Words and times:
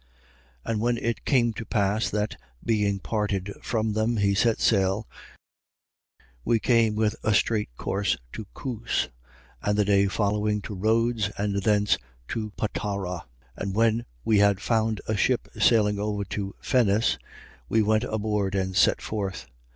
21:1. 0.65 0.71
And 0.71 0.81
when 0.81 0.97
it 0.97 1.25
came 1.25 1.53
to 1.53 1.63
pass 1.63 2.09
that, 2.09 2.35
being 2.65 2.97
parted 2.97 3.53
from 3.61 3.93
them, 3.93 4.15
we 4.15 4.33
set 4.33 4.59
sail, 4.59 5.07
we 6.43 6.59
came 6.59 6.95
with 6.95 7.15
a 7.21 7.35
straight 7.35 7.69
course 7.77 8.17
to 8.33 8.47
Coos, 8.55 9.09
and 9.61 9.77
the 9.77 9.85
day 9.85 10.07
following 10.07 10.59
to 10.61 10.73
Rhodes: 10.73 11.29
and 11.37 11.51
from 11.53 11.61
thence 11.61 11.99
to 12.29 12.49
Patara. 12.57 13.25
21:2. 13.57 13.57
And 13.57 13.75
when 13.75 14.05
we 14.25 14.39
had 14.39 14.59
found 14.59 15.01
a 15.07 15.15
ship 15.15 15.47
sailing 15.59 15.99
over 15.99 16.23
to 16.25 16.55
Phenice, 16.63 17.19
we 17.69 17.83
went 17.83 18.03
aboard 18.03 18.55
and 18.55 18.75
set 18.75 19.03
forth. 19.03 19.45